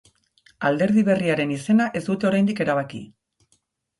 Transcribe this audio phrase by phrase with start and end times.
[0.69, 3.03] Alderdi berriaren izena ez dute oraindik erabaki.